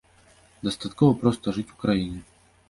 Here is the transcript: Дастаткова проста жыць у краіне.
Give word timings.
Дастаткова 0.67 1.19
проста 1.21 1.55
жыць 1.59 1.67
у 1.75 1.79
краіне. 1.85 2.19